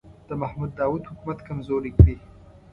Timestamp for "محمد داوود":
0.41-1.03